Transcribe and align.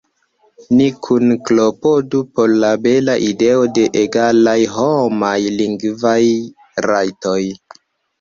Ni 0.77 0.85
kune 1.07 1.35
klopodu 1.49 2.21
por 2.39 2.53
la 2.63 2.71
bela 2.85 3.15
ideo 3.25 3.67
de 3.75 3.83
egalaj 4.05 4.55
homaj 4.79 5.35
lingvaj 5.59 6.15
rajtoj! 6.87 7.37